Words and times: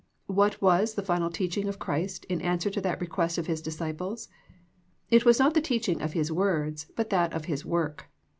What 0.25 0.59
was 0.63 0.95
the 0.95 1.03
final 1.03 1.29
teaching 1.29 1.67
of 1.67 1.77
Christ 1.77 2.25
in 2.25 2.41
answer 2.41 2.71
to 2.71 2.81
that 2.81 2.99
request 2.99 3.37
of 3.37 3.45
His 3.45 3.61
disciples? 3.61 4.29
It 5.11 5.25
was 5.25 5.37
not 5.37 5.53
the 5.53 5.61
teaching 5.61 6.01
of 6.01 6.13
His 6.13 6.31
words, 6.31 6.87
but 6.95 7.11
that 7.11 7.31
of 7.33 7.45
His 7.45 7.63
work. 7.67 8.09